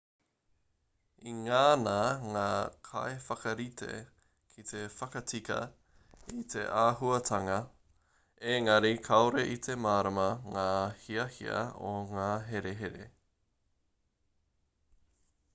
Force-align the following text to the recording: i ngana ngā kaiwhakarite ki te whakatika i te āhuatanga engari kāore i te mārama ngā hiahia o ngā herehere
i 1.31 1.31
ngana 1.39 1.97
ngā 2.35 2.45
kaiwhakarite 2.89 3.89
ki 4.55 4.65
te 4.71 4.81
whakatika 4.95 5.59
i 6.37 6.47
te 6.55 6.65
āhuatanga 6.85 7.59
engari 8.57 8.93
kāore 9.11 9.47
i 9.59 9.61
te 9.69 9.79
mārama 9.85 10.27
ngā 10.59 10.67
hiahia 11.05 11.63
o 11.93 11.97
ngā 12.17 12.29
herehere 12.51 13.09